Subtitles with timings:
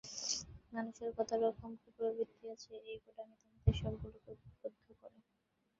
[0.73, 5.17] মানুষের যত রকম কুপ্রবৃত্তি আছে, এই গোঁড়ামি তাহাদের সবগুলিকে উদ্বুদ্ধ করে।